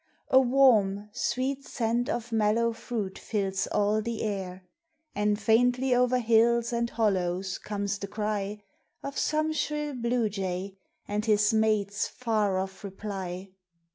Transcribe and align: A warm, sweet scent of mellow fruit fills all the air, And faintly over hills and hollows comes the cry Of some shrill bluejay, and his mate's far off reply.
A 0.29 0.39
warm, 0.39 1.09
sweet 1.13 1.63
scent 1.63 2.09
of 2.09 2.31
mellow 2.31 2.73
fruit 2.73 3.19
fills 3.19 3.67
all 3.67 4.01
the 4.01 4.23
air, 4.23 4.63
And 5.13 5.39
faintly 5.39 5.93
over 5.93 6.17
hills 6.17 6.73
and 6.73 6.89
hollows 6.89 7.59
comes 7.59 7.99
the 7.99 8.07
cry 8.07 8.63
Of 9.03 9.15
some 9.15 9.53
shrill 9.53 9.93
bluejay, 9.93 10.75
and 11.07 11.23
his 11.25 11.53
mate's 11.53 12.07
far 12.07 12.57
off 12.57 12.83
reply. 12.83 13.49